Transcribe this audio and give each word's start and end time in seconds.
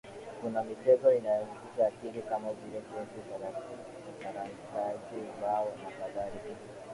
Kuna 0.41 0.63
michezo 0.63 1.13
inayohusisha 1.13 1.87
akili 1.87 2.21
kama 2.21 2.47
vile 2.53 2.81
chesi 2.81 3.21
sarantanji 4.19 5.25
bao 5.41 5.67
nakadhalika 5.83 6.55